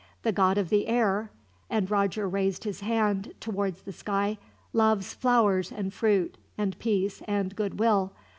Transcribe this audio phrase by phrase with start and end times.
[0.23, 1.29] The God of the Air,"
[1.69, 4.39] and Roger raised his hand towards the sky,
[4.73, 8.11] "loves flowers and fruit and peace and goodwill.